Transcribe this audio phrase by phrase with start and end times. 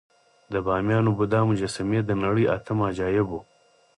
[0.51, 3.39] د بامیانو بودا مجسمې د نړۍ اتم عجایب وو